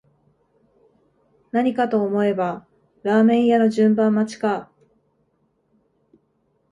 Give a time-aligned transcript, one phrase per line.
[1.51, 2.65] 何かと思えば
[3.03, 4.71] ラーメン屋の順番待ちか